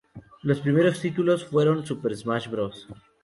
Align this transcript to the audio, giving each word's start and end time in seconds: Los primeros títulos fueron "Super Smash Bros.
Los 0.41 0.61
primeros 0.61 0.99
títulos 0.99 1.45
fueron 1.45 1.85
"Super 1.85 2.17
Smash 2.17 2.47
Bros. 2.49 2.87